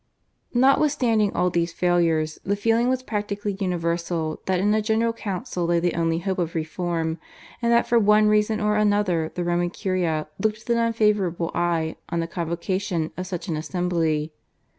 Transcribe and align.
Notwithstanding 0.55 1.31
all 1.35 1.51
these 1.51 1.73
failures 1.73 2.39
the 2.43 2.55
feeling 2.55 2.89
was 2.89 3.03
practically 3.03 3.55
universal 3.59 4.41
that 4.47 4.59
in 4.59 4.73
a 4.73 4.81
General 4.81 5.13
Council 5.13 5.65
lay 5.65 5.79
the 5.79 5.93
only 5.93 6.17
hope 6.17 6.39
of 6.39 6.55
reform, 6.55 7.19
and 7.61 7.71
that 7.71 7.85
for 7.85 7.99
one 7.99 8.25
reason 8.27 8.59
or 8.59 8.75
another 8.77 9.31
the 9.35 9.43
Roman 9.43 9.69
Curia 9.69 10.27
looked 10.39 10.57
with 10.57 10.71
an 10.71 10.79
unfavourable 10.79 11.51
eye 11.53 11.97
on 12.09 12.19
the 12.19 12.25
convocation 12.25 13.11
of 13.15 13.27
such 13.27 13.47
an 13.47 13.55
assembly. 13.55 14.33